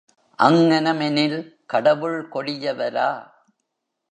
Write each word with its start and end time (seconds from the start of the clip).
அங்ஙனமெனில், 0.39 1.37
கடவுள் 1.65 2.27
கொடியவரா? 2.31 3.09